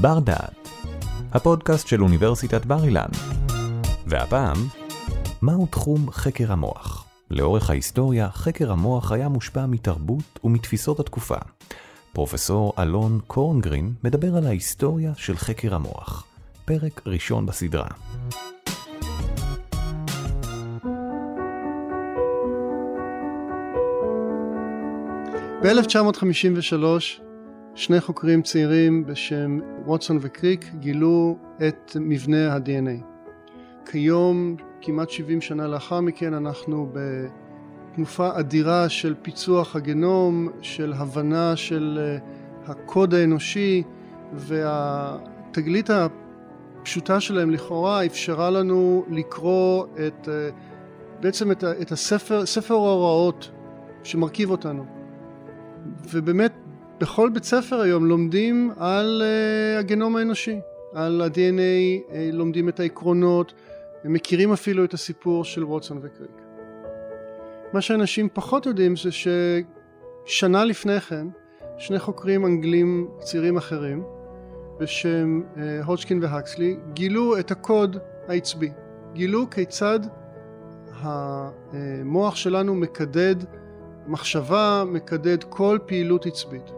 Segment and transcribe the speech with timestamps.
[0.00, 0.68] בר דעת,
[1.32, 3.08] הפודקאסט של אוניברסיטת בר אילן.
[4.06, 4.56] והפעם,
[5.42, 7.06] מהו תחום חקר המוח?
[7.30, 11.36] לאורך ההיסטוריה, חקר המוח היה מושפע מתרבות ומתפיסות התקופה.
[12.12, 16.24] פרופסור אלון קורנגרין מדבר על ההיסטוריה של חקר המוח.
[16.64, 17.88] פרק ראשון בסדרה.
[25.62, 27.25] ב-1953
[27.76, 33.04] שני חוקרים צעירים בשם ווטסון וקריק גילו את מבנה ה-DNA.
[33.90, 36.92] כיום, כמעט 70 שנה לאחר מכן, אנחנו
[37.92, 42.18] בתנופה אדירה של פיצוח הגנום, של הבנה של אה,
[42.66, 43.82] הקוד האנושי,
[44.32, 50.48] והתגלית הפשוטה שלהם לכאורה אפשרה לנו לקרוא את, אה,
[51.20, 53.50] בעצם את הספר, ספר ההוראות
[54.02, 54.84] שמרכיב אותנו.
[56.10, 56.52] ובאמת
[57.00, 60.60] בכל בית ספר היום לומדים על uh, הגנום האנושי,
[60.94, 63.52] על ה-DNA, uh, אה, לומדים את העקרונות,
[64.04, 66.30] הם מכירים אפילו את הסיפור של ווטסון וקריק.
[67.72, 69.10] מה שאנשים פחות יודעים זה
[70.26, 71.26] ששנה לפני כן
[71.78, 74.04] שני חוקרים אנגלים צעירים אחרים
[74.80, 77.96] בשם uh, הודשקין והקסלי גילו את הקוד
[78.28, 78.70] העצבי,
[79.12, 80.00] גילו כיצד
[80.92, 83.36] המוח שלנו מקדד
[84.06, 86.75] מחשבה מקדד כל פעילות עצבית.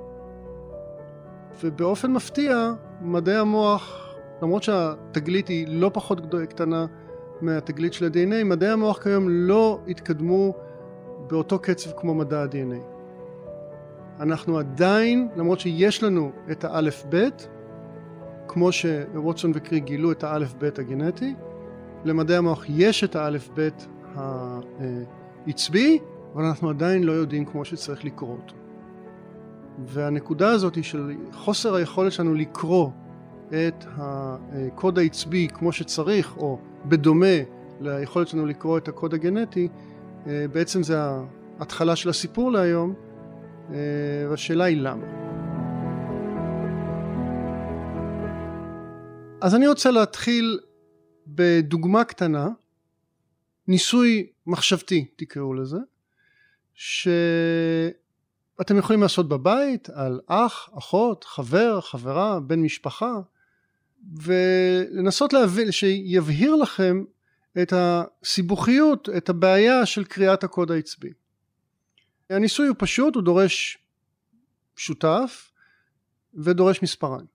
[1.64, 6.87] ובאופן מפתיע מדעי המוח, למרות שהתגלית היא לא פחות קטנה
[7.41, 10.55] מהתגלית של ה-DNA, מדעי המוח כיום לא התקדמו
[11.27, 12.98] באותו קצב כמו מדע ה-DNA.
[14.20, 17.48] אנחנו עדיין, למרות שיש לנו את האלף-בית,
[18.48, 21.34] כמו שווטסון וקריק גילו את האלף-בית הגנטי,
[22.05, 23.87] למדעי המוח יש את האלף-בית
[25.47, 25.98] העצבי,
[26.34, 28.55] אבל אנחנו עדיין לא יודעים כמו שצריך לקרוא אותו.
[29.87, 32.91] והנקודה הזאת היא של חוסר היכולת שלנו לקרוא
[33.48, 37.37] את הקוד העצבי כמו שצריך, או בדומה
[37.81, 39.69] ליכולת שלנו לקרוא את הקוד הגנטי,
[40.27, 40.97] בעצם זה
[41.59, 42.94] ההתחלה של הסיפור להיום,
[44.31, 45.05] והשאלה היא למה.
[49.41, 50.61] אז אני רוצה להתחיל
[51.27, 52.49] בדוגמה קטנה,
[53.69, 55.78] ניסוי מחשבתי תקראו לזה,
[58.60, 63.12] שאתם יכולים לעשות בבית על אח, אחות, חבר, חברה, בן משפחה
[64.22, 67.04] ולנסות להבין, שיבהיר לכם
[67.62, 71.12] את הסיבוכיות, את הבעיה של קריאת הקוד העצבי.
[72.30, 73.78] הניסוי הוא פשוט, הוא דורש
[74.76, 75.52] שותף
[76.34, 77.26] ודורש מספריים.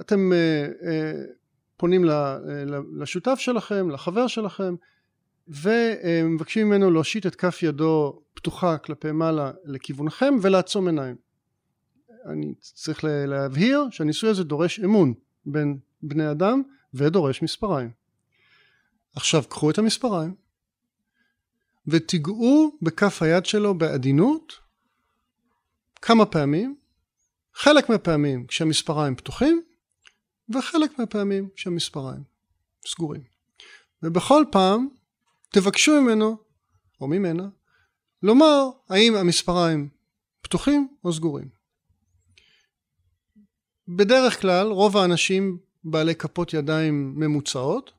[0.00, 0.86] אתם uh, uh,
[1.76, 2.04] פונים
[2.96, 4.74] לשותף שלכם, לחבר שלכם,
[5.52, 11.16] ומבקשים ממנו להושיט את כף ידו פתוחה כלפי מעלה לכיוונכם ולעצום עיניים.
[12.26, 15.14] אני צריך להבהיר שהניסוי הזה דורש אמון
[15.46, 16.62] בין בני אדם
[16.94, 17.90] ודורש מספריים.
[19.16, 20.34] עכשיו קחו את המספריים
[21.86, 24.52] ותיגעו בכף היד שלו בעדינות
[26.02, 26.76] כמה פעמים,
[27.54, 29.62] חלק מהפעמים כשהמספריים פתוחים
[30.54, 32.22] וחלק מהפעמים כשהמספריים
[32.86, 33.22] סגורים.
[34.02, 34.88] ובכל פעם
[35.52, 36.36] תבקשו ממנו
[37.00, 37.48] או ממנה
[38.22, 39.88] לומר האם המספריים
[40.42, 41.48] פתוחים או סגורים.
[43.88, 47.92] בדרך כלל רוב האנשים בעלי כפות ידיים ממוצעות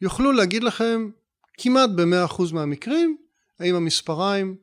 [0.00, 1.10] יוכלו להגיד לכם
[1.58, 3.16] כמעט ב-100% מהמקרים
[3.58, 4.56] האם המספריים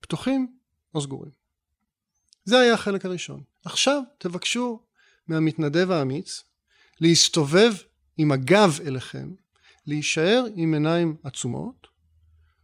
[0.00, 0.56] פתוחים
[0.94, 1.32] או סגורים.
[2.44, 3.42] זה היה החלק הראשון.
[3.64, 4.80] עכשיו תבקשו
[5.28, 6.44] מהמתנדב האמיץ
[7.00, 7.72] להסתובב
[8.16, 9.34] עם הגב אליכם
[9.86, 11.86] להישאר עם עיניים עצומות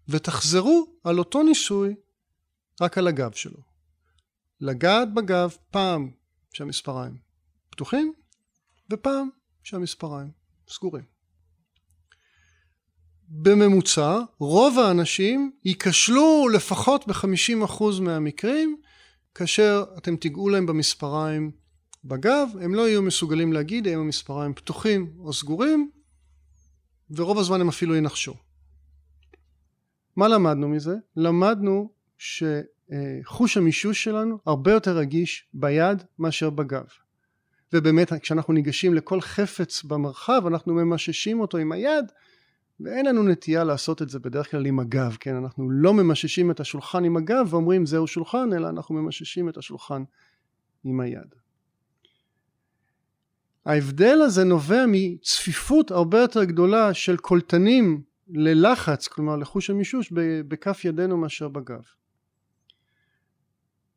[0.09, 1.95] ותחזרו על אותו ניסוי
[2.81, 3.61] רק על הגב שלו.
[4.61, 6.11] לגעת בגב פעם
[6.53, 7.17] שהמספריים
[7.71, 8.13] פתוחים
[8.91, 9.29] ופעם
[9.63, 10.31] שהמספריים
[10.69, 11.05] סגורים.
[13.29, 18.77] בממוצע רוב האנשים ייכשלו לפחות ב-50% מהמקרים
[19.35, 21.51] כאשר אתם תיגעו להם במספריים
[22.05, 25.91] בגב הם לא יהיו מסוגלים להגיד האם המספריים פתוחים או סגורים
[27.17, 28.35] ורוב הזמן הם אפילו ינחשו.
[30.17, 30.97] מה למדנו מזה?
[31.17, 36.85] למדנו שחוש המישוש שלנו הרבה יותר רגיש ביד מאשר בגב.
[37.73, 42.05] ובאמת כשאנחנו ניגשים לכל חפץ במרחב אנחנו ממששים אותו עם היד
[42.81, 45.37] ואין לנו נטייה לעשות את זה בדרך כלל עם הגב, כן?
[45.37, 50.03] אנחנו לא ממששים את השולחן עם הגב ואומרים זהו שולחן, אלא אנחנו ממששים את השולחן
[50.85, 51.35] עם היד.
[53.67, 60.13] ההבדל הזה נובע מצפיפות הרבה יותר גדולה של קולטנים ללחץ, כלומר לחוש המישוש,
[60.49, 61.83] בכף ידינו מאשר בגב.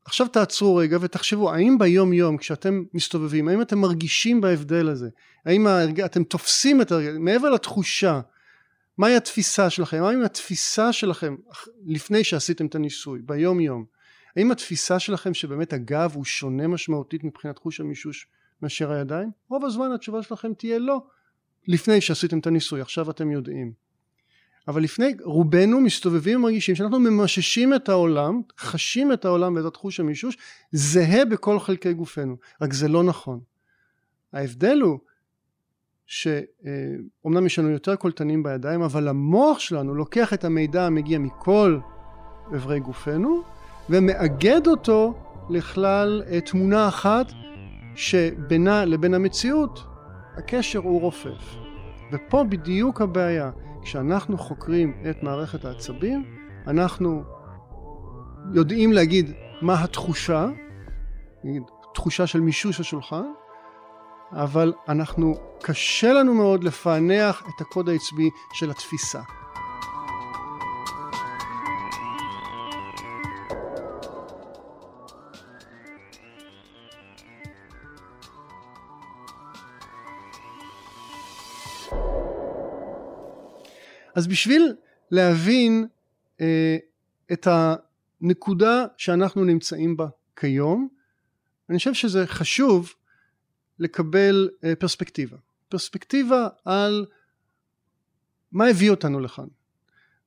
[0.05, 5.09] עכשיו תעצרו רגע ותחשבו, האם ביום יום כשאתם מסתובבים, האם אתם מרגישים בהבדל הזה?
[5.45, 5.67] האם
[6.05, 8.21] אתם תופסים את הרגע, מעבר לתחושה,
[8.97, 10.03] מהי התפיסה שלכם?
[10.03, 11.35] האם התפיסה שלכם,
[11.85, 13.85] לפני שעשיתם את הניסוי, ביום יום,
[14.35, 18.27] האם התפיסה שלכם שבאמת הגב הוא שונה משמעותית מבחינת חוש המישוש
[18.61, 19.31] מאשר הידיים?
[19.49, 21.01] רוב הזמן התשובה שלכם תהיה לא,
[21.67, 23.85] לפני שעשיתם את הניסוי, עכשיו אתם יודעים.
[24.67, 30.37] אבל לפני, רובנו מסתובבים ומרגישים שאנחנו ממששים את העולם, חשים את העולם ואת התחוש המישוש,
[30.71, 33.39] זהה בכל חלקי גופנו, רק זה לא נכון.
[34.33, 34.99] ההבדל הוא
[36.05, 41.79] שאומנם יש לנו יותר קולטנים בידיים, אבל המוח שלנו לוקח את המידע המגיע מכל
[42.55, 43.43] אברי גופנו,
[43.89, 45.13] ומאגד אותו
[45.49, 47.25] לכלל אה, תמונה אחת
[47.95, 49.83] שבינה לבין המציאות
[50.37, 51.55] הקשר הוא רופף.
[52.11, 53.51] ופה בדיוק הבעיה.
[53.81, 56.23] כשאנחנו חוקרים את מערכת העצבים,
[56.67, 57.23] אנחנו
[58.53, 59.31] יודעים להגיד
[59.61, 60.47] מה התחושה,
[61.43, 61.63] נגיד
[61.93, 63.25] תחושה של מישוש השולחן,
[64.31, 69.21] אבל אנחנו, קשה לנו מאוד לפענח את הקוד העצבי של התפיסה.
[84.15, 84.75] אז בשביל
[85.11, 85.87] להבין
[86.41, 86.77] אה,
[87.33, 90.87] את הנקודה שאנחנו נמצאים בה כיום,
[91.69, 92.93] אני חושב שזה חשוב
[93.79, 95.37] לקבל אה, פרספקטיבה.
[95.69, 97.05] פרספקטיבה על
[98.51, 99.47] מה הביא אותנו לכאן.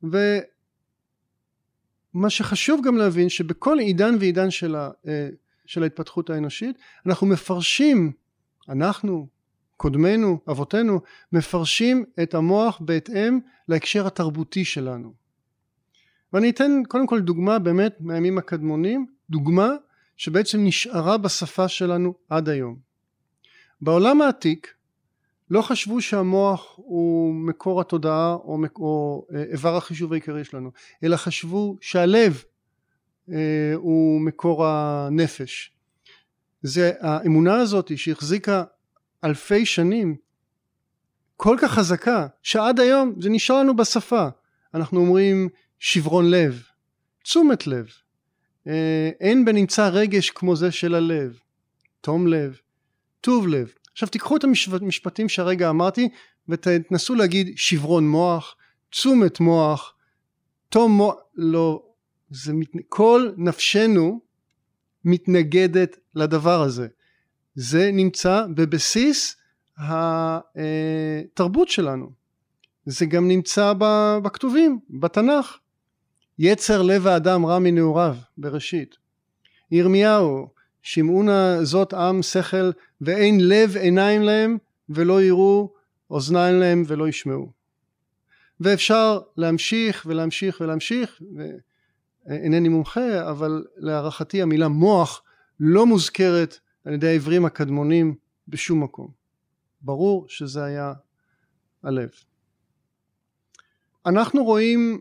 [0.02, 5.28] ומה שחשוב גם להבין שבכל עידן ועידן של, ה, אה,
[5.66, 8.12] של ההתפתחות האנושית אנחנו מפרשים,
[8.68, 9.28] אנחנו,
[9.78, 11.00] קודמינו, אבותינו,
[11.32, 13.38] מפרשים את המוח בהתאם
[13.68, 15.12] להקשר התרבותי שלנו.
[16.32, 19.68] ואני אתן קודם כל דוגמה באמת מהימים הקדמונים, דוגמה
[20.16, 22.76] שבעצם נשארה בשפה שלנו עד היום.
[23.80, 24.74] בעולם העתיק
[25.50, 30.70] לא חשבו שהמוח הוא מקור התודעה או, או אה, איבר החישוב העיקרי שלנו,
[31.04, 32.42] אלא חשבו שהלב
[33.32, 35.72] אה, הוא מקור הנפש.
[36.62, 38.64] זה האמונה הזאת שהחזיקה
[39.24, 40.16] אלפי שנים
[41.36, 44.28] כל כך חזקה שעד היום זה נשאר לנו בשפה.
[44.74, 45.48] אנחנו אומרים
[45.78, 46.62] שברון לב
[47.22, 47.88] תשומת לב.
[48.66, 51.38] אה, אין בנמצא רגש כמו זה של הלב
[52.00, 52.58] תום לב
[53.20, 53.72] טוב לב.
[53.92, 54.44] עכשיו תיקחו את
[54.82, 56.08] המשפטים שהרגע אמרתי
[56.48, 58.56] ותנסו להגיד שברון מוח
[58.90, 59.94] תשומת מוח
[60.68, 61.82] תום מוח לא
[62.30, 62.68] זה מת...
[62.88, 64.20] כל נפשנו
[65.04, 66.88] מתנגדת לדבר הזה
[67.60, 69.36] זה נמצא בבסיס
[69.78, 72.10] התרבות שלנו.
[72.86, 73.72] זה גם נמצא
[74.22, 75.58] בכתובים, בתנ"ך.
[76.38, 78.96] יצר לב האדם רע מנעוריו, בראשית.
[79.70, 80.48] ירמיהו,
[80.82, 82.70] שמעונה זאת עם שכל
[83.00, 84.58] ואין לב עיניים להם
[84.88, 85.72] ולא יראו
[86.10, 87.52] אוזניים להם ולא ישמעו.
[88.60, 91.22] ואפשר להמשיך ולהמשיך ולהמשיך,
[92.26, 95.22] ואינני מומחה, אבל להערכתי המילה מוח
[95.60, 98.14] לא מוזכרת על ידי העברים הקדמונים
[98.48, 99.10] בשום מקום.
[99.80, 100.92] ברור שזה היה
[101.82, 102.10] הלב.
[104.06, 105.00] אנחנו רואים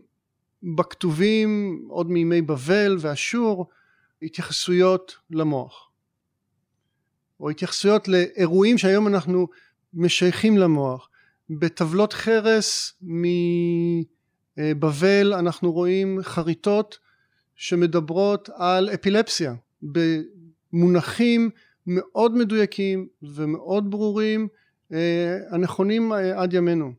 [0.62, 3.66] בכתובים עוד מימי בבל ואשור
[4.22, 5.90] התייחסויות למוח
[7.40, 9.48] או התייחסויות לאירועים שהיום אנחנו
[9.94, 11.08] משייכים למוח
[11.50, 12.92] בטבלות חרס
[14.56, 16.98] מבבל אנחנו רואים חריטות
[17.54, 21.50] שמדברות על אפילפסיה במונחים
[21.88, 24.48] מאוד מדויקים ומאוד ברורים
[24.92, 26.92] אה, הנכונים אה, עד ימינו.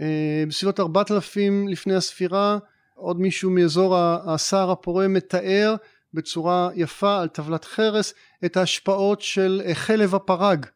[0.00, 2.58] אה, בסביבות ארבעת אלפים לפני הספירה
[2.94, 5.74] עוד מישהו מאזור הסהר הפורה מתאר
[6.14, 8.14] בצורה יפה על טבלת חרס
[8.44, 10.66] את ההשפעות של חלב הפרג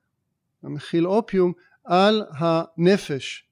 [0.62, 1.52] המכיל אופיום
[1.84, 3.44] על הנפש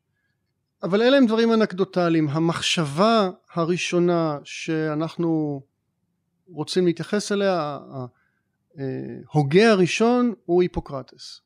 [0.83, 5.63] אבל אלה הם דברים אנקדוטליים המחשבה הראשונה שאנחנו
[6.49, 7.79] רוצים להתייחס אליה
[9.33, 11.41] ההוגה הראשון הוא היפוקרטס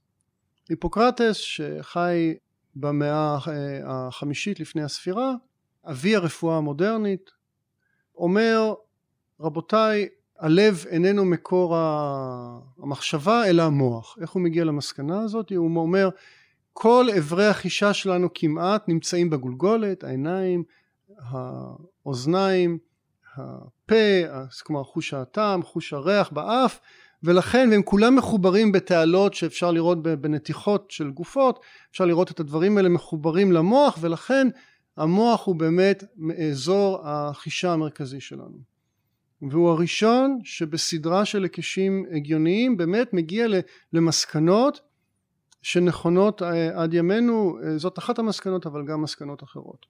[0.69, 2.35] היפוקרטס שחי
[2.77, 3.39] במאה
[3.85, 5.35] החמישית לפני הספירה,
[5.85, 7.31] אבי הרפואה המודרנית,
[8.17, 8.75] אומר
[9.41, 10.09] רבותיי
[10.39, 11.77] הלב איננו מקור
[12.79, 14.17] המחשבה אלא המוח.
[14.21, 15.53] איך הוא מגיע למסקנה הזאת?
[15.53, 16.09] הוא אומר
[16.73, 20.65] כל אברי החישה שלנו כמעט נמצאים בגולגולת, העיניים,
[21.19, 22.79] האוזניים,
[23.37, 23.95] הפה,
[24.67, 26.81] כלומר חוש הטעם, חוש הריח באף
[27.23, 31.61] ולכן והם כולם מחוברים בתעלות שאפשר לראות בנתיחות של גופות
[31.91, 34.49] אפשר לראות את הדברים האלה מחוברים למוח ולכן
[34.97, 36.05] המוח הוא באמת
[36.51, 38.59] אזור החישה המרכזי שלנו.
[39.43, 43.47] והוא הראשון שבסדרה של היקשים הגיוניים באמת מגיע
[43.93, 44.81] למסקנות
[45.63, 49.87] שנכונות אה, עד ימינו, אה, זאת אחת המסקנות אבל גם מסקנות אחרות.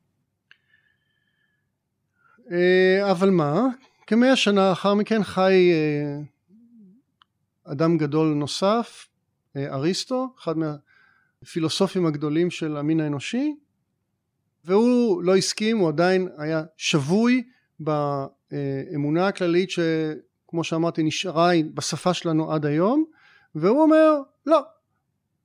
[2.53, 3.67] אה, אבל מה,
[4.07, 5.73] כמאה שנה לאחר מכן חי
[7.73, 9.09] אדם גדול נוסף,
[9.57, 13.55] אריסטו, אחד מהפילוסופים הגדולים של המין האנושי,
[14.65, 17.43] והוא לא הסכים, הוא עדיין היה שבוי
[17.81, 23.05] באמונה הכללית שכמו שאמרתי נשארה בשפה שלנו עד היום,
[23.55, 24.15] והוא אומר
[24.47, 24.63] לא,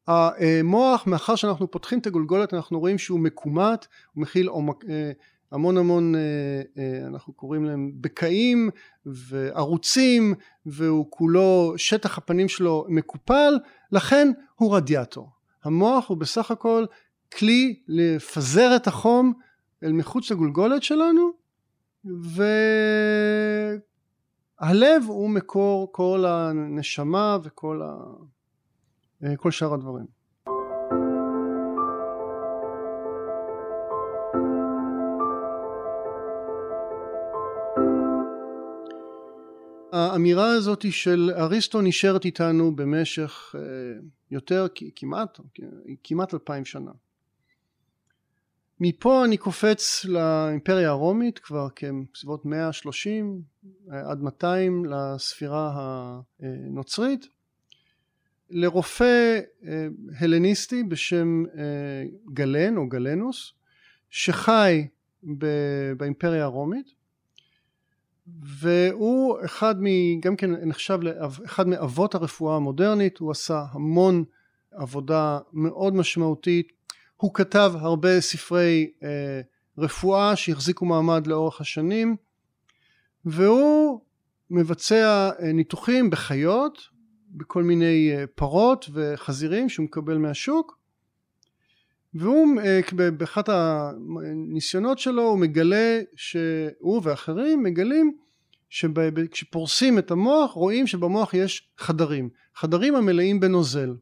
[0.07, 4.49] המוח מאחר שאנחנו פותחים את הגולגולת אנחנו רואים שהוא מקומט, הוא מכיל
[4.89, 5.11] אה,
[5.53, 6.21] המון המון אה,
[6.77, 8.69] אה, אנחנו קוראים להם בקעים
[9.05, 10.33] וערוצים
[10.65, 13.53] והוא כולו שטח הפנים שלו מקופל
[13.91, 15.29] לכן הוא רדיאטור
[15.63, 16.85] המוח הוא בסך הכל
[17.37, 19.33] כלי לפזר את החום
[19.83, 21.31] אל מחוץ לגולגולת שלנו
[24.59, 27.95] והלב הוא מקור כל הנשמה וכל ה...
[29.37, 30.22] כל שאר הדברים.
[39.93, 43.55] האמירה הזאת של אריסטו נשארת איתנו במשך
[44.31, 45.39] יותר כמעט
[46.03, 46.91] כמעט אלפיים שנה.
[48.79, 53.41] מפה אני קופץ לאימפריה הרומית כבר כסביבות 130
[53.89, 55.71] עד 200 לספירה
[56.39, 57.27] הנוצרית
[58.49, 59.87] לרופא אה,
[60.19, 61.63] הלניסטי בשם אה,
[62.33, 63.53] גלן או גלנוס
[64.09, 64.87] שחי
[65.97, 67.02] באימפריה הרומית
[68.27, 69.85] והוא אחד מ...
[70.19, 74.23] גם כן נחשב לאחד מאבות הרפואה המודרנית הוא עשה המון
[74.71, 76.71] עבודה מאוד משמעותית.
[77.17, 79.41] הוא כתב הרבה ספרי אה,
[79.77, 82.15] רפואה שהחזיקו מעמד לאורך השנים
[83.25, 84.01] והוא
[84.49, 86.81] מבצע ניתוחים בחיות
[87.29, 90.82] בכל מיני אה, פרות וחזירים שהוא מקבל מהשוק
[92.15, 92.79] והוא אה,
[93.17, 98.17] באחת הניסיונות שלו הוא מגלה שהוא ואחרים מגלים
[98.69, 102.29] שכשפורסים את המוח רואים שבמוח יש חדרים.
[102.55, 103.95] חדרים המלאים בנוזל.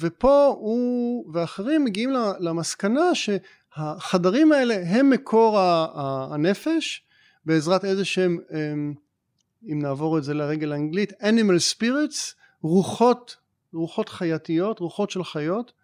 [0.00, 5.58] ופה הוא ואחרים מגיעים למסקנה שהחדרים האלה הם מקור
[6.30, 7.02] הנפש.
[7.46, 8.38] בעזרת איזה שהם
[9.72, 13.36] אם נעבור את זה לרגל האנגלית animal spirits רוחות
[13.72, 15.72] רוחות חייתיות רוחות של חיות.
[15.72, 15.83] אמ,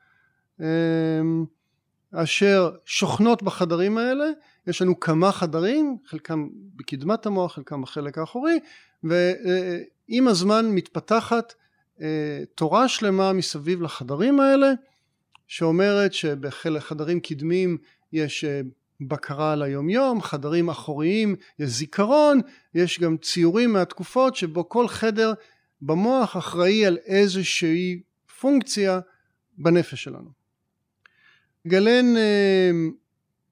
[2.14, 4.24] אשר שוכנות בחדרים האלה
[4.66, 8.58] יש לנו כמה חדרים חלקם בקדמת המוח חלקם בחלק האחורי
[9.04, 11.54] ועם הזמן מתפתחת
[12.02, 14.72] אה, תורה שלמה מסביב לחדרים האלה
[15.46, 17.78] שאומרת שבחדרים קדמיים
[18.12, 18.60] יש אה,
[19.00, 22.40] בקרה על היומיום, חדרים אחוריים, יש זיכרון,
[22.74, 25.32] יש גם ציורים מהתקופות שבו כל חדר
[25.82, 28.02] במוח אחראי על איזושהי
[28.40, 29.00] פונקציה
[29.58, 30.39] בנפש שלנו.
[31.68, 32.70] גלן אה,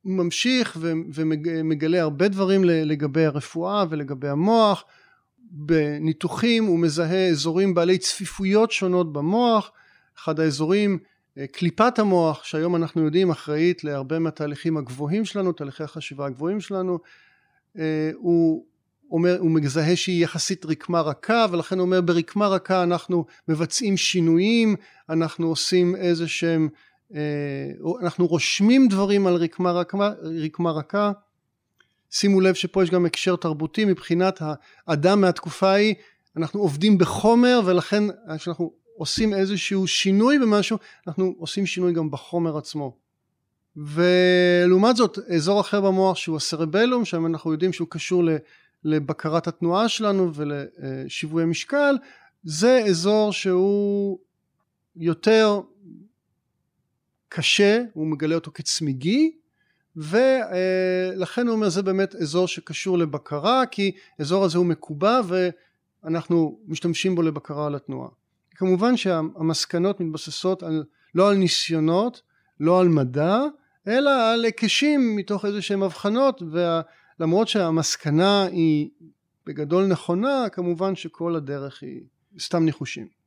[0.04, 0.76] ממשיך
[1.14, 4.84] ומגלה הרבה דברים לגבי הרפואה ולגבי המוח,
[5.50, 9.72] בניתוחים הוא מזהה אזורים בעלי צפיפויות שונות במוח,
[10.18, 10.98] אחד האזורים
[11.46, 16.98] קליפת המוח שהיום אנחנו יודעים אחראית להרבה מהתהליכים הגבוהים שלנו, תהליכי החשיבה הגבוהים שלנו,
[17.78, 18.64] אה, הוא
[19.10, 24.76] אומר, הוא מזהה שהיא יחסית רקמה רכה ולכן הוא אומר ברקמה רכה אנחנו מבצעים שינויים,
[25.08, 26.78] אנחנו עושים איזה שהם, אה,
[28.02, 30.12] אנחנו רושמים דברים על רקמה, רקמה,
[30.44, 31.12] רקמה רכה.
[32.10, 34.42] שימו לב שפה יש גם הקשר תרבותי מבחינת
[34.86, 35.94] האדם מהתקופה ההיא.
[36.36, 38.04] אנחנו עובדים בחומר ולכן
[38.36, 42.96] כשאנחנו עושים איזשהו שינוי במשהו אנחנו עושים שינוי גם בחומר עצמו.
[43.76, 48.22] ולעומת זאת אזור אחר במוח שהוא הסרבלום שם אנחנו יודעים שהוא קשור
[48.84, 51.94] לבקרת התנועה שלנו ולשיווי משקל
[52.44, 54.18] זה אזור שהוא
[54.96, 55.60] יותר
[57.28, 59.32] קשה הוא מגלה אותו כצמיגי
[59.96, 65.20] ולכן הוא אומר זה באמת אזור שקשור לבקרה כי האזור הזה הוא מקובע
[66.04, 68.08] ואנחנו משתמשים בו לבקרה על התנועה
[68.58, 72.22] כמובן שהמסקנות מתבססות על, לא על ניסיונות,
[72.60, 73.40] לא על מדע,
[73.88, 78.88] אלא על היקשים מתוך איזה שהם הבחנות, ולמרות שהמסקנה היא
[79.46, 82.00] בגדול נכונה, כמובן שכל הדרך היא
[82.40, 83.17] סתם ניחושים.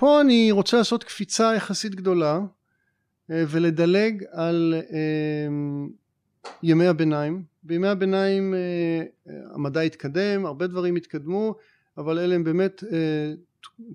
[0.00, 2.40] פה אני רוצה לעשות קפיצה יחסית גדולה
[3.30, 5.48] אה, ולדלג על אה,
[6.62, 7.42] ימי הביניים.
[7.62, 9.02] בימי הביניים אה,
[9.54, 11.54] המדע התקדם, הרבה דברים התקדמו,
[11.98, 12.84] אבל אלה הם באמת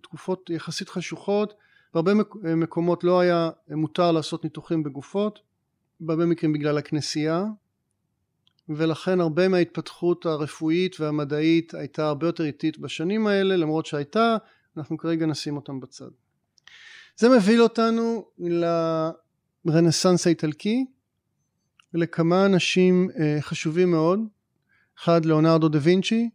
[0.01, 1.53] תקופות יחסית חשוכות.
[1.93, 2.11] בהרבה
[2.55, 5.39] מקומות לא היה מותר לעשות ניתוחים בגופות,
[5.99, 7.45] בהרבה מקרים בגלל הכנסייה,
[8.69, 14.37] ולכן הרבה מההתפתחות הרפואית והמדעית הייתה הרבה יותר איטית בשנים האלה, למרות שהייתה,
[14.77, 16.09] אנחנו כרגע נשים אותם בצד.
[17.17, 18.25] זה מביא אותנו
[19.65, 20.85] לרנסאנס האיטלקי
[21.93, 24.19] ולכמה אנשים אה, חשובים מאוד.
[24.99, 26.29] אחד, ליאונרדו דה וינצ'י,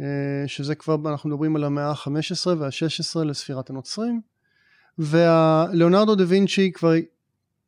[0.00, 0.04] אה,
[0.46, 4.20] שזה כבר, אנחנו מדברים על המאה ה-15 וה-16 לספירת הנוצרים.
[4.98, 6.92] וליאונרדו דה וינצ'י כבר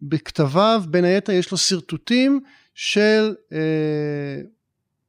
[0.02, 2.40] בכתביו, בין היתר יש לו שרטוטים
[2.74, 4.40] של אה,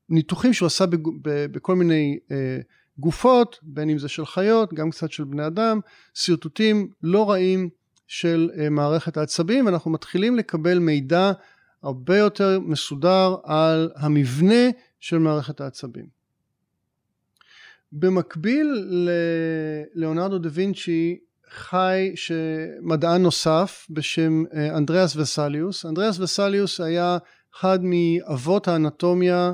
[0.10, 2.60] ניתוחים שהוא עשה בג, ב, בכל מיני אה,
[3.00, 5.80] גופות, בין אם זה של חיות, גם קצת של בני אדם,
[6.14, 7.70] שרטוטים לא רעים
[8.08, 11.32] של אה, מערכת העצבים, ואנחנו מתחילים לקבל מידע
[11.84, 16.06] הרבה יותר מסודר על המבנה של מערכת העצבים.
[17.92, 18.88] במקביל
[19.96, 21.18] ללאונרדו דה וינצ'י
[21.50, 22.14] חי
[22.82, 25.86] מדען נוסף בשם אה, אנדריאס וסליוס.
[25.86, 27.18] אנדריאס וסליוס היה
[27.56, 29.54] אחד מאבות האנטומיה,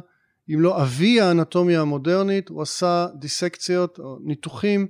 [0.49, 4.87] אם לא אבי האנטומיה המודרנית, הוא עשה דיסקציות או ניתוחים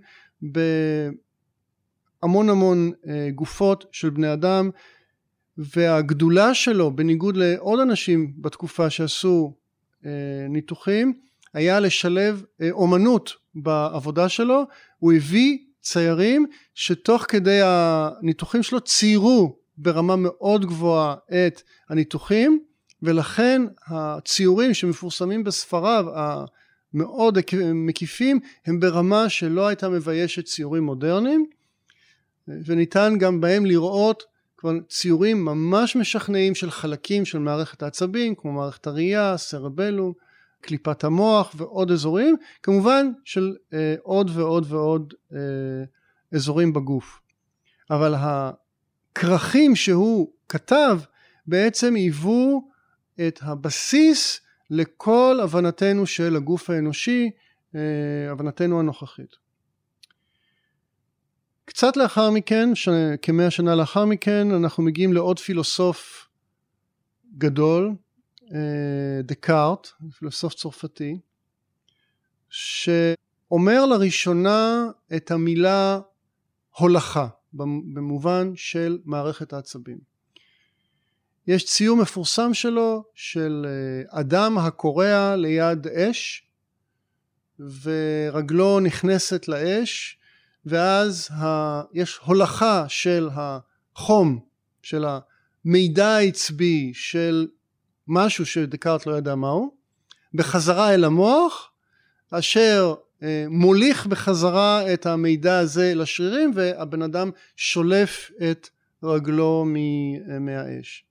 [2.21, 4.69] בהמון המון אה, גופות של בני אדם
[5.57, 9.55] והגדולה שלו בניגוד לעוד אנשים בתקופה שעשו
[10.05, 10.11] אה,
[10.49, 11.13] ניתוחים
[11.53, 14.63] היה לשלב אומנות בעבודה שלו,
[14.99, 22.63] הוא הביא ציירים שתוך כדי הניתוחים שלו ציירו ברמה מאוד גבוהה את הניתוחים
[23.03, 27.37] ולכן הציורים שמפורסמים בספריו המאוד
[27.73, 31.45] מקיפים הם ברמה שלא הייתה מביישת ציורים מודרניים
[32.47, 34.23] וניתן גם בהם לראות
[34.57, 40.13] כבר ציורים ממש משכנעים של חלקים של מערכת העצבים כמו מערכת הראייה, סרבלום
[40.61, 45.39] קליפת המוח ועוד אזורים, כמובן של אה, עוד ועוד ועוד אה,
[46.33, 47.19] אזורים בגוף.
[47.89, 50.99] אבל הכרכים שהוא כתב
[51.47, 52.72] בעצם היוו
[53.27, 57.31] את הבסיס לכל הבנתנו של הגוף האנושי,
[57.75, 57.79] אה,
[58.31, 59.35] הבנתנו הנוכחית.
[61.65, 62.69] קצת לאחר מכן,
[63.21, 66.27] כמאה שנה לאחר מכן, אנחנו מגיעים לעוד פילוסוף
[67.37, 67.95] גדול,
[68.53, 69.87] אה, דקארט,
[70.17, 71.19] פילוסוף צרפתי,
[72.49, 74.85] שאומר לראשונה
[75.15, 75.99] את המילה
[76.77, 77.27] הולכה
[77.93, 80.12] במובן של מערכת העצבים.
[81.47, 86.43] יש ציור מפורסם שלו של אה, אדם הקורע ליד אש
[87.59, 90.17] ורגלו נכנסת לאש
[90.65, 91.81] ואז ה...
[91.93, 94.39] יש הולכה של החום,
[94.81, 95.05] של
[95.65, 97.47] המידע העצבי, של
[98.07, 99.75] משהו שדקארט לא ידע מהו,
[100.33, 101.71] בחזרה אל המוח,
[102.31, 108.69] אשר אה, מוליך בחזרה את המידע הזה לשרירים והבן אדם שולף את
[109.03, 109.65] רגלו
[110.31, 111.05] אה, מהאש.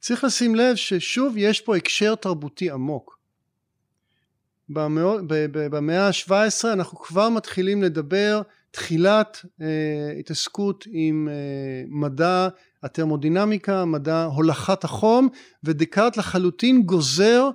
[0.00, 3.16] צריך לשים לב ששוב יש פה הקשר תרבותי עמוק.
[4.68, 9.66] במאה ה-17 אנחנו כבר מתחילים לדבר תחילת אה,
[10.18, 11.34] התעסקות עם אה,
[11.88, 12.48] מדע
[12.82, 15.28] התרמודינמיקה, מדע הולכת החום,
[15.64, 17.48] ודקארט לחלוטין גוזר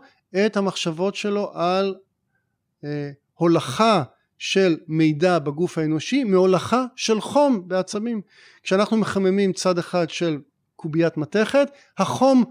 [0.45, 1.95] את המחשבות שלו על
[2.83, 4.03] אה, הולכה
[4.37, 8.21] של מידע בגוף האנושי מהולכה של חום בעצמים.
[8.63, 10.39] כשאנחנו מחממים צד אחד של
[10.81, 11.67] קוביית מתכת,
[11.97, 12.43] החום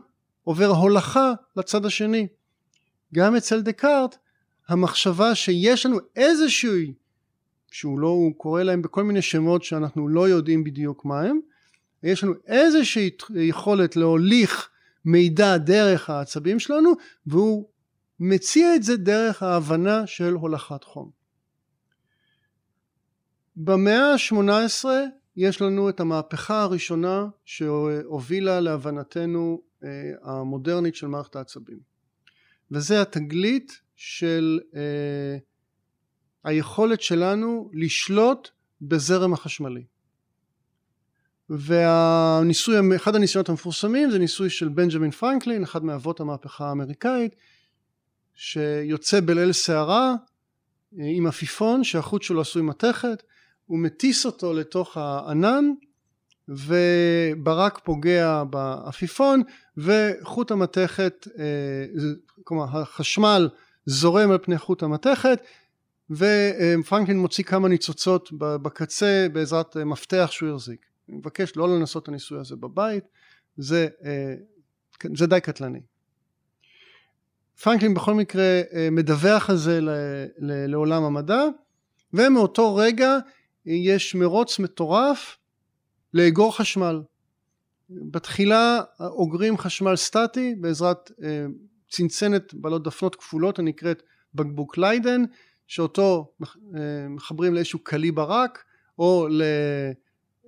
[0.44, 2.26] עובר הולכה לצד השני.
[3.14, 4.16] גם אצל דקארט
[4.68, 6.92] המחשבה שיש לנו איזושהי
[7.70, 11.40] שהוא לא, הוא קורא להם בכל מיני שמות שאנחנו לא יודעים בדיוק מה הם,
[12.02, 14.68] יש לנו איזושהי יכולת להוליך
[15.04, 16.92] מידע דרך העצבים שלנו
[17.26, 17.68] והוא
[18.20, 21.10] מציע את זה דרך ההבנה של הולכת חום.
[23.56, 24.84] במאה ה-18
[25.36, 29.88] יש לנו את המהפכה הראשונה שהובילה להבנתנו אה,
[30.22, 31.78] המודרנית של מערכת העצבים
[32.70, 35.38] וזה התגלית של אה,
[36.44, 38.48] היכולת שלנו לשלוט
[38.82, 39.84] בזרם החשמלי.
[41.48, 47.36] והניסוי, אחד הניסיונות המפורסמים זה ניסוי של בנג'מין פרנקלין, אחד מאבות המהפכה האמריקאית,
[48.34, 50.14] שיוצא בליל סערה
[50.98, 53.22] אה, עם עפיפון שהחוט שלו עשוי מתכת,
[53.70, 55.64] הוא מטיס אותו לתוך הענן
[56.48, 59.42] וברק פוגע בעפיפון
[59.76, 61.44] וחוט המתכת, אה,
[62.44, 63.48] כלומר החשמל
[63.86, 65.40] זורם על פני חוט המתכת
[66.10, 70.86] ופרנקלין מוציא כמה ניצוצות בקצה בעזרת אה, מפתח שהוא החזיק.
[71.08, 73.04] אני מבקש לא לנסות את הניסוי הזה בבית,
[73.56, 74.34] זה, אה,
[75.16, 75.80] זה די קטלני.
[77.62, 78.60] פרנקלין בכל מקרה
[78.92, 79.80] מדווח על זה
[80.38, 81.42] לעולם המדע
[82.12, 83.18] ומאותו רגע
[83.66, 85.38] יש מרוץ מטורף
[86.14, 87.02] לאגור חשמל.
[87.90, 91.46] בתחילה אוגרים חשמל סטטי בעזרת אה,
[91.90, 94.02] צנצנת בעלות דפנות כפולות הנקראת
[94.34, 95.22] בקבוק ליידן
[95.66, 96.48] שאותו אה,
[97.08, 98.64] מחברים לאיזשהו כלי ברק
[98.98, 99.28] או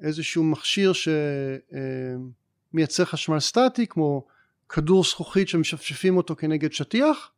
[0.03, 0.93] לאיזשהו מכשיר
[2.73, 4.27] שמייצר חשמל סטטי כמו
[4.69, 7.31] כדור זכוכית שמשפשפים אותו כנגד שטיח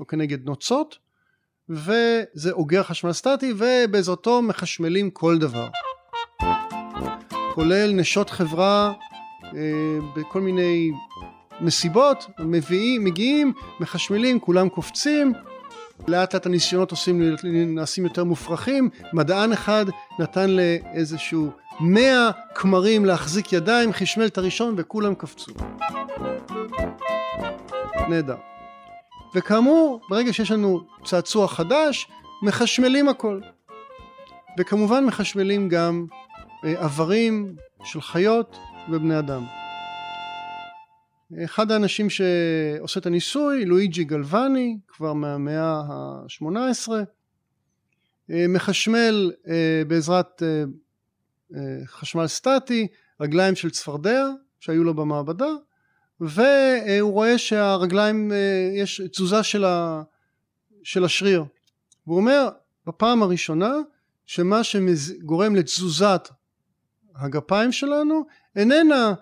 [0.00, 0.98] או כנגד נוצות
[1.70, 5.68] וזה אוגר חשמל סטטי ובעזרתו מחשמלים כל דבר
[7.58, 8.92] כולל נשות חברה
[9.44, 9.50] אה,
[10.16, 10.90] בכל מיני
[11.60, 15.32] מסיבות, מביאים, מגיעים, מחשמלים, כולם קופצים,
[16.08, 19.86] לאט לאט הניסיונות עושים, נעשים יותר מופרכים, מדען אחד
[20.18, 21.50] נתן לאיזשהו
[21.80, 25.52] מאה כמרים להחזיק ידיים, חשמל את הראשון וכולם קפצו.
[28.08, 28.36] נהדר.
[29.34, 32.08] וכאמור, ברגע שיש לנו צעצוע חדש,
[32.42, 33.40] מחשמלים הכל.
[34.58, 36.06] וכמובן מחשמלים גם
[36.64, 38.56] איברים של חיות
[38.90, 39.44] ובני אדם.
[41.44, 46.88] אחד האנשים שעושה את הניסוי, לואיג'י גלווני, כבר מהמאה ה-18,
[48.48, 49.32] מחשמל
[49.88, 50.42] בעזרת
[51.86, 52.86] חשמל סטטי
[53.20, 54.28] רגליים של צפרדע
[54.60, 55.50] שהיו לו במעבדה
[56.20, 58.32] והוא רואה שהרגליים
[58.74, 60.02] יש תזוזה של, ה,
[60.82, 61.44] של השריר
[62.06, 62.48] והוא אומר
[62.86, 63.74] בפעם הראשונה
[64.26, 66.28] שמה שגורם לתזוזת
[67.16, 68.26] הגפיים שלנו
[68.56, 69.14] איננה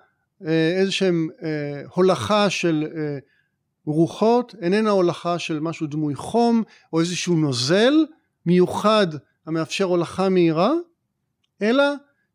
[0.46, 3.18] אה, איזשהם אה, הולכה של אה,
[3.84, 7.94] רוחות, איננה הולכה של משהו דמוי חום או איזשהו נוזל
[8.46, 9.06] מיוחד
[9.46, 10.72] המאפשר הולכה מהירה,
[11.62, 11.84] אלא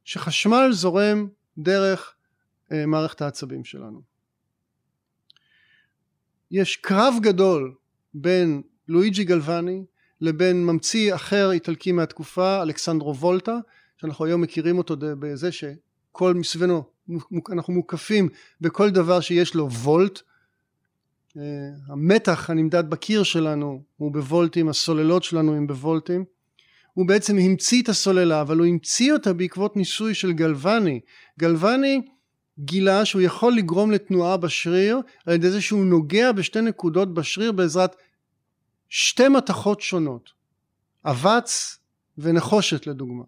[0.04, 2.14] שחשמל זורם דרך
[2.88, 4.11] מערכת העצבים שלנו.
[6.52, 7.74] יש קרב גדול
[8.14, 9.84] בין לואיג'י גלווני
[10.22, 13.58] לבין ממציא אחר איטלקי מהתקופה, אלכסנדרו וולטה,
[13.98, 16.84] שאנחנו היום מכירים אותו בזה שכל מסביבנו
[17.52, 18.30] אנחנו מוקפים
[18.62, 20.20] בכל דבר שיש לו וולט.
[21.38, 21.44] אה,
[21.88, 26.26] המתח הנמדד בקיר שלנו הוא בוולטים הסוללות שלנו הם בוולטים.
[26.94, 31.00] הוא בעצם המציא את הסוללה אבל הוא המציא אותה בעקבות ניסוי של גלווני
[31.40, 32.02] גלווני
[32.62, 37.96] גילה שהוא יכול לגרום לתנועה בשריר על ידי זה שהוא נוגע בשתי נקודות בשריר בעזרת
[38.90, 40.30] שתי מתכות שונות
[41.06, 41.78] אבץ
[42.18, 43.24] ונחושת לדוגמה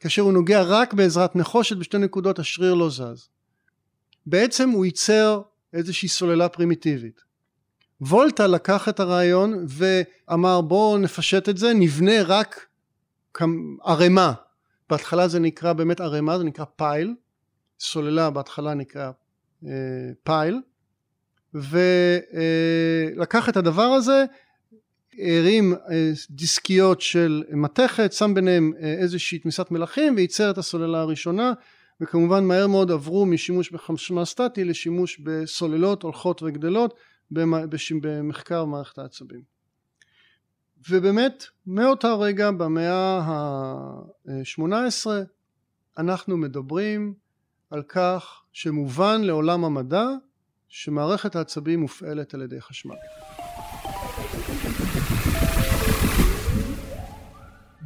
[0.00, 3.28] כאשר הוא נוגע רק בעזרת נחושת בשתי נקודות השריר לא זז.
[4.26, 7.20] בעצם הוא ייצר איזושהי סוללה פרימיטיבית.
[8.00, 12.66] וולטה לקח את הרעיון ואמר בואו נפשט את זה נבנה רק
[13.84, 14.32] ערימה
[14.90, 17.14] בהתחלה זה נקרא באמת ערימה זה נקרא פייל
[17.80, 19.10] סוללה בהתחלה נקרא
[19.66, 19.70] אה,
[20.22, 20.60] פייל
[21.54, 24.24] ולקח את הדבר הזה
[25.18, 31.52] הרים אה, דיסקיות של מתכת, שם ביניהם אה, איזושהי תמיסת מלחים וייצר את הסוללה הראשונה
[32.00, 36.94] וכמובן מהר מאוד עברו משימוש בחשמל סטטי לשימוש בסוללות הולכות וגדלות
[38.02, 39.42] במחקר מערכת העצבים.
[40.90, 45.06] ובאמת מאותה רגע במאה ה-18
[45.98, 47.14] אנחנו מדברים
[47.70, 50.06] על כך שמובן לעולם המדע
[50.68, 52.94] שמערכת העצבים מופעלת על ידי חשמל.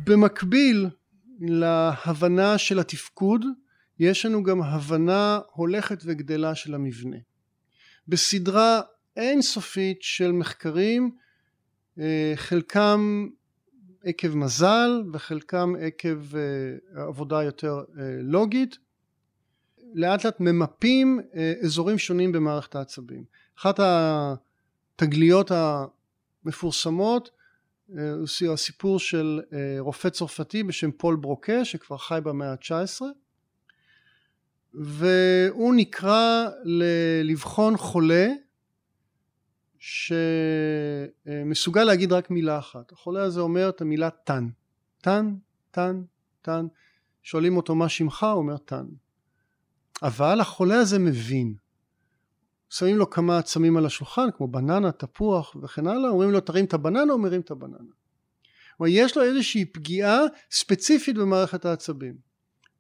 [0.05, 0.89] במקביל
[1.41, 3.45] להבנה של התפקוד
[3.99, 7.17] יש לנו גם הבנה הולכת וגדלה של המבנה.
[8.09, 8.81] בסדרה
[9.17, 11.11] אינסופית של מחקרים
[11.99, 13.29] אה, חלקם
[14.05, 18.79] עקב מזל וחלקם עקב אה, עבודה יותר אה, לוגית
[19.95, 21.21] לאט לאט ממפים
[21.65, 23.25] אזורים שונים במערכת העצבים.
[23.59, 25.51] אחת התגליות
[26.45, 27.31] המפורסמות
[27.87, 33.03] הוא הסיפור של אה, רופא צרפתי בשם פול ברוקה שכבר חי במאה ה-19
[34.75, 36.49] והוא נקרא
[37.25, 38.29] לבחון חולה
[39.79, 42.93] שמסוגל להגיד רק מילה אחת.
[42.93, 44.49] החולה הזה אומר את המילה תן.
[45.03, 45.35] תן,
[45.71, 46.03] תן,
[46.43, 46.67] תן.
[47.23, 48.23] שואלים אותו מה שמך?
[48.23, 48.85] הוא אומר תן.
[50.05, 51.55] אבל החולה הזה מבין.
[52.71, 56.75] שמים לו כמה עצמים על השולחן כמו בננה, תפוח וכן הלאה, אומרים לו תרים את
[56.75, 57.93] הבננה, הוא מרים את הבננה.
[58.77, 60.19] כלומר יש לו איזושהי פגיעה
[60.51, 62.17] ספציפית במערכת העצבים.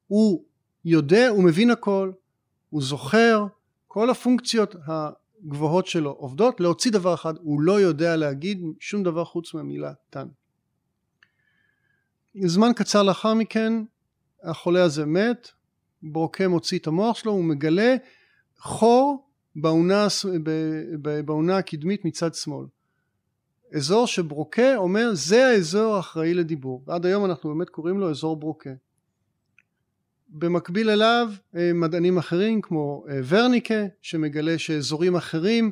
[0.07, 0.45] הוא
[0.85, 2.13] יודע, הוא מבין הכל,
[2.71, 3.47] הוא זוכר,
[3.87, 9.55] כל הפונקציות הגבוהות שלו עובדות, להוציא דבר אחד, הוא לא יודע להגיד שום דבר חוץ
[9.55, 10.29] מהמילה תן.
[12.45, 13.73] זמן קצר לאחר מכן
[14.43, 15.49] החולה הזה מת,
[16.05, 17.97] ברוקה מוציא את המוח שלו, הוא מגלה
[18.59, 20.07] חור באונה,
[21.25, 22.67] באונה הקדמית מצד שמאל.
[23.75, 26.83] אזור שברוקה אומר זה האזור האחראי לדיבור.
[26.87, 28.71] ועד היום אנחנו באמת קוראים לו אזור ברוקה.
[30.29, 31.29] במקביל אליו
[31.75, 35.71] מדענים אחרים כמו ורניקה שמגלה שאזורים אחרים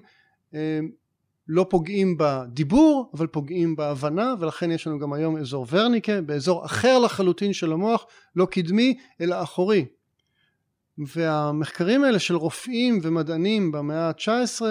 [1.48, 6.98] לא פוגעים בדיבור אבל פוגעים בהבנה ולכן יש לנו גם היום אזור ורניקה באזור אחר
[6.98, 9.86] לחלוטין של המוח לא קדמי אלא אחורי
[10.98, 14.62] והמחקרים האלה של רופאים ומדענים במאה ה-19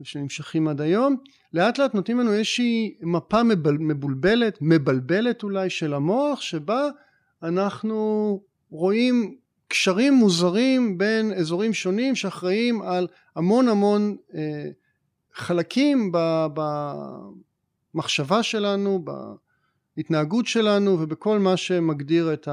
[0.00, 1.16] ושנמשכים עד היום
[1.52, 6.88] לאט לאט נותנים לנו איזושהי מפה מבולבלת מבלבלת אולי של המוח שבה
[7.42, 9.36] אנחנו רואים
[9.68, 14.70] קשרים מוזרים בין אזורים שונים שאחראים על המון המון אה,
[15.34, 16.12] חלקים
[17.94, 19.04] במחשבה שלנו,
[19.96, 22.48] בהתנהגות שלנו ובכל מה שמגדיר את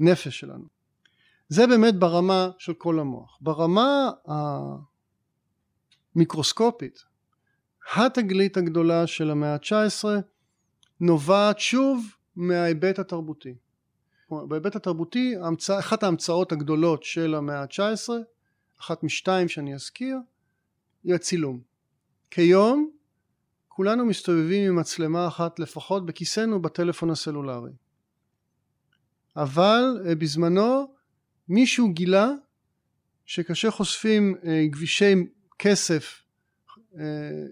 [0.00, 0.77] הנפש שלנו.
[1.48, 3.38] זה באמת ברמה של כל המוח.
[3.40, 4.10] ברמה
[6.14, 6.98] המיקרוסקופית,
[7.94, 10.04] התגלית הגדולה של המאה ה-19
[11.00, 12.06] נובעת שוב
[12.36, 13.54] מההיבט התרבותי.
[14.30, 15.34] בהיבט התרבותי,
[15.78, 18.08] אחת ההמצאות הגדולות של המאה ה-19,
[18.80, 20.18] אחת משתיים שאני אזכיר,
[21.04, 21.60] היא הצילום.
[22.30, 22.90] כיום
[23.68, 27.70] כולנו מסתובבים עם מצלמה אחת לפחות בכיסנו בטלפון הסלולרי.
[29.36, 30.97] אבל אה, בזמנו
[31.48, 32.30] מישהו גילה
[33.26, 35.14] שכאשר חושפים אה, גבישי
[35.58, 36.22] כסף
[36.98, 37.04] אה,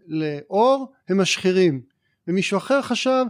[0.06, 1.82] לאור הם משחירים.
[2.28, 3.24] ומישהו אחר חשב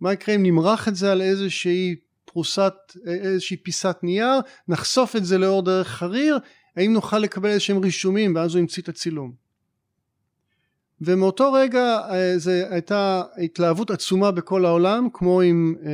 [0.00, 2.74] מה יקרה אם נמרח את זה על איזושהי פרוסת
[3.06, 6.38] איזושהי פיסת נייר נחשוף את זה לאור דרך חריר
[6.76, 8.34] האם נוכל לקבל איזשהם רישומים?
[8.34, 9.32] ואז הוא המציא את הצילום.
[11.00, 15.90] ומאותו רגע אה, זו הייתה התלהבות עצומה בכל העולם כמו עם אה,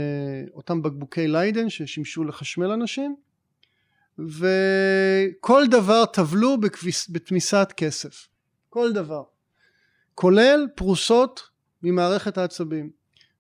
[0.55, 3.17] אותם בקבוקי ליידן ששימשו לחשמל אנשים
[4.19, 6.57] וכל דבר טבלו
[7.11, 8.29] בתמיסת כסף.
[8.69, 9.23] כל דבר.
[10.15, 11.43] כולל פרוסות
[11.83, 12.91] ממערכת העצבים.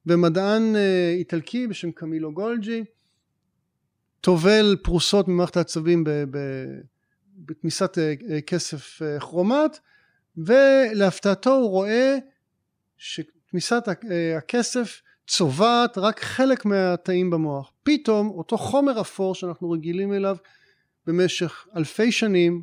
[0.06, 2.84] ומדען אה, איטלקי בשם קמילו גולג'י
[4.20, 6.04] טובל פרוסות ממערכת העצבים
[7.36, 7.98] בתמיסת
[8.46, 9.78] כסף כרומט
[10.36, 12.16] ולהפתעתו הוא רואה
[12.96, 13.88] שתמיסת
[14.36, 17.72] הכסף צובעת רק חלק מהתאים במוח.
[17.82, 20.36] פתאום אותו חומר אפור שאנחנו רגילים אליו
[21.08, 22.62] במשך אלפי שנים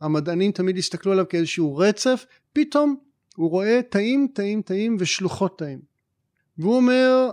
[0.00, 2.96] והמדענים תמיד הסתכלו עליו כאיזשהו רצף, פתאום
[3.36, 5.80] הוא רואה תאים תאים תאים ושלוחות תאים.
[6.58, 7.30] והוא אומר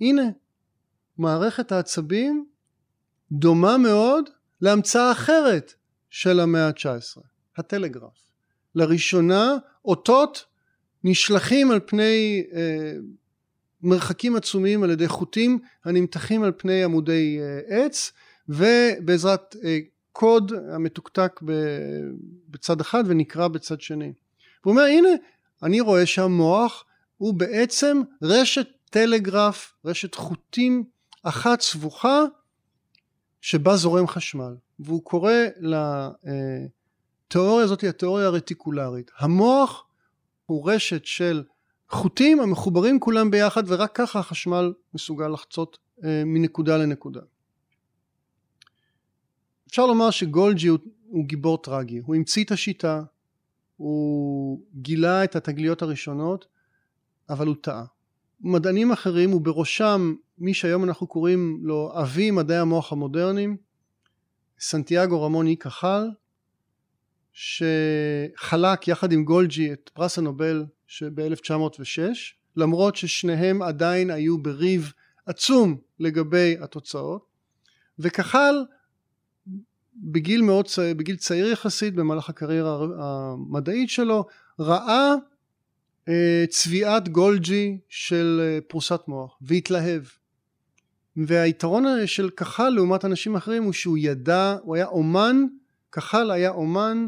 [0.00, 0.22] הנה
[1.18, 2.46] מערכת העצבים
[3.32, 4.30] דומה מאוד
[4.60, 5.74] להמצאה אחרת
[6.10, 7.20] של המאה ה-19.
[7.56, 8.30] הטלגרף.
[8.74, 10.44] לראשונה אותות
[11.04, 12.92] נשלחים על פני אה,
[13.82, 18.12] מרחקים עצומים על ידי חוטים הנמתחים על פני עמודי אה, עץ
[18.48, 19.78] ובעזרת אה,
[20.12, 21.40] קוד המתוקתק
[22.48, 24.12] בצד אחד ונקרא בצד שני.
[24.64, 25.08] הוא אומר הנה
[25.62, 26.84] אני רואה שהמוח
[27.16, 30.84] הוא בעצם רשת טלגרף, רשת חוטים
[31.22, 32.24] אחת סבוכה
[33.40, 35.74] שבה זורם חשמל והוא קורא ל...
[35.74, 36.66] אה,
[37.36, 39.10] הזאת התיאוריה הרטיקולרית.
[39.18, 39.84] המוח
[40.46, 41.42] הוא רשת של
[41.90, 47.20] חוטים המחוברים כולם ביחד ורק ככה החשמל מסוגל לחצות אה, מנקודה לנקודה.
[49.74, 53.02] אפשר לומר שגולג'י הוא, הוא גיבור טרגי, הוא המציא את השיטה,
[53.76, 56.46] הוא גילה את התגליות הראשונות,
[57.30, 57.84] אבל הוא טעה.
[58.40, 63.56] מדענים אחרים ובראשם מי שהיום אנחנו קוראים לו אבי מדעי המוח המודרניים,
[64.60, 66.10] סנטיאגו רמון אי כחל,
[67.32, 72.00] שחלק יחד עם גולג'י את פרס הנובל שב-1906
[72.56, 74.92] למרות ששניהם עדיין היו בריב
[75.26, 77.26] עצום לגבי התוצאות
[77.98, 78.54] וכחל
[79.96, 84.26] בגיל מאוד צעיר, בגיל צעיר יחסית במהלך הקריירה המדעית שלו
[84.58, 85.14] ראה
[86.08, 90.02] אה, צביעת גולג'י של אה, פרוסת מוח והתלהב
[91.16, 95.44] והיתרון של כחל לעומת אנשים אחרים הוא שהוא ידע הוא היה אומן
[95.92, 97.06] כחל היה אומן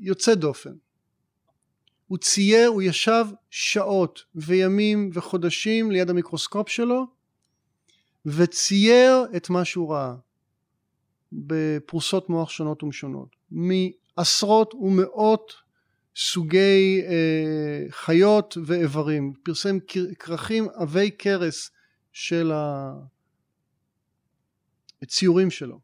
[0.00, 0.72] יוצא דופן.
[2.06, 7.06] הוא צייר, הוא ישב שעות וימים וחודשים ליד המיקרוסקופ שלו
[8.26, 10.14] וצייר את מה שהוא ראה
[11.32, 13.28] בפרוסות מוח שונות ומשונות.
[13.50, 15.52] מעשרות ומאות
[16.16, 19.32] סוגי אה, חיות ואיברים.
[19.42, 19.78] פרסם
[20.18, 21.70] כרכים עבי כרס
[22.12, 22.52] של
[25.02, 25.80] הציורים שלו.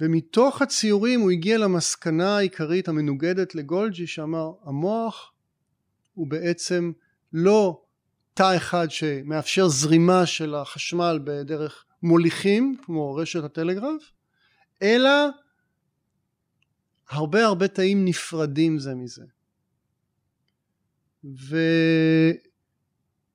[0.00, 5.32] ומתוך הציורים הוא הגיע למסקנה העיקרית המנוגדת לגולג'י שאמר המוח
[6.14, 6.92] הוא בעצם
[7.32, 7.82] לא
[8.34, 14.12] תא אחד שמאפשר זרימה של החשמל בדרך מוליכים כמו רשת הטלגרף
[14.82, 15.10] אלא
[17.08, 19.24] הרבה הרבה תאים נפרדים זה מזה
[21.24, 21.54] והוא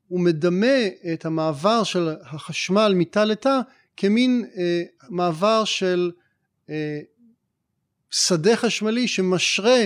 [0.10, 0.78] מדמה
[1.14, 3.60] את המעבר של החשמל מתא לתא
[3.98, 6.12] כמין אה, מעבר של
[6.70, 7.00] אה,
[8.12, 9.80] שדה חשמלי שמשרה,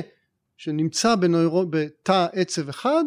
[0.58, 3.04] שנמצא בנוירו, בתא עצב אחד,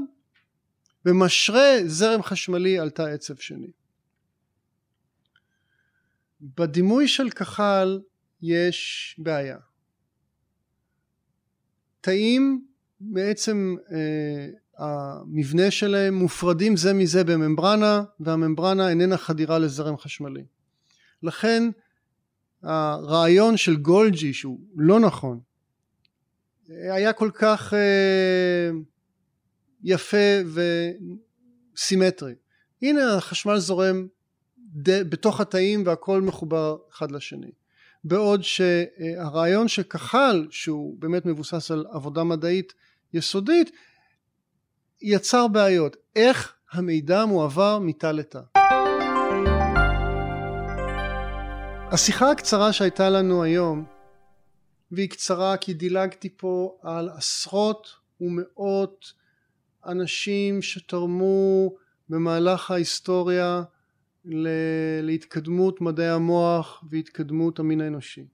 [1.06, 3.70] ומשרה זרם חשמלי על תא עצב שני.
[6.40, 8.00] בדימוי של כחל
[8.42, 9.58] יש בעיה.
[12.00, 12.66] תאים
[13.00, 20.44] בעצם אה, המבנה שלהם מופרדים זה מזה בממברנה והממברנה איננה חדירה לזרם חשמלי.
[21.22, 21.62] לכן
[22.62, 25.40] הרעיון של גולג'י שהוא לא נכון
[26.68, 28.70] היה כל כך אה,
[29.82, 30.16] יפה
[31.74, 32.34] וסימטרי.
[32.82, 34.06] הנה החשמל זורם
[34.58, 35.10] ד...
[35.10, 37.50] בתוך התאים והכל מחובר אחד לשני.
[38.04, 42.72] בעוד שהרעיון של כחל שהוא באמת מבוסס על עבודה מדעית
[43.14, 43.70] יסודית
[45.02, 45.96] יצר בעיות.
[46.16, 48.40] איך המידע מועבר מתא לתא.
[51.92, 53.84] השיחה הקצרה שהייתה לנו היום,
[54.92, 57.88] והיא קצרה כי דילגתי פה על עשרות
[58.20, 59.12] ומאות
[59.86, 61.70] אנשים שתרמו
[62.08, 63.62] במהלך ההיסטוריה
[65.02, 68.26] להתקדמות מדעי המוח והתקדמות המין האנושי.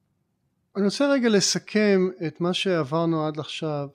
[0.76, 3.88] אני רוצה רגע לסכם את מה שעברנו עד עכשיו.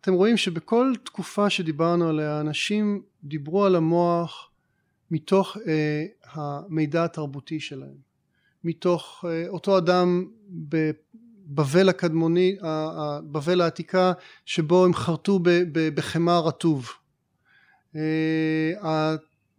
[0.00, 4.50] אתם רואים שבכל תקופה שדיברנו עליה אנשים דיברו על המוח
[5.10, 7.96] מתוך אה, המידע התרבותי שלהם,
[8.64, 12.56] מתוך אה, אותו אדם בבבל הקדמוני,
[13.24, 14.12] בבל העתיקה
[14.44, 15.40] שבו הם חרטו
[15.72, 16.88] בחמאה רטוב.
[17.96, 19.14] אה,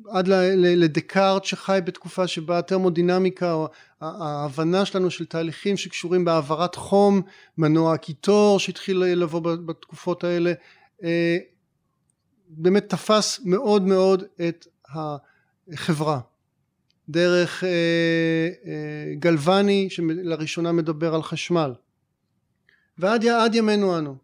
[0.10, 3.70] עד לדקארט שחי בתקופה שבה התרמודינמיקה או
[4.02, 7.22] ההבנה שלנו של תהליכים שקשורים בהעברת חום,
[7.58, 10.54] מנוע הקיטור שהתחיל לבוא בתקופות האלה,
[11.04, 11.38] אה,
[12.48, 16.20] באמת תפס מאוד מאוד את החברה.
[17.10, 17.70] דרך אה,
[18.66, 21.74] אה, גלווני שלראשונה מדבר על חשמל.
[22.98, 24.16] ועד עד ימינו אנו.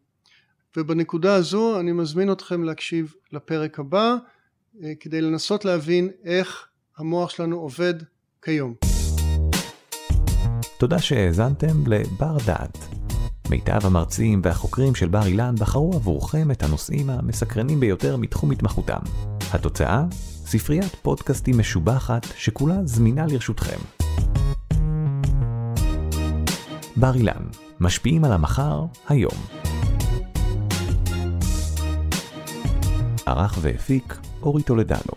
[0.78, 4.16] ובנקודה הזו אני מזמין אתכם להקשיב לפרק הבא
[5.00, 7.94] כדי לנסות להבין איך המוח שלנו עובד
[8.42, 8.74] כיום.
[10.80, 12.78] תודה שהאזנתם לבר דעת.
[13.50, 19.00] מיטב המרצים והחוקרים של בר אילן בחרו עבורכם את הנושאים המסקרנים ביותר מתחום התמחותם.
[19.52, 20.06] התוצאה?
[20.46, 23.78] ספריית פודקאסטים משובחת שכולה זמינה לרשותכם.
[26.96, 27.44] בר אילן,
[27.80, 29.34] משפיעים על המחר, היום.
[33.26, 35.14] ערך והפיק אורי טולדנו.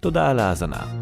[0.00, 0.99] תודה על ההאזנה.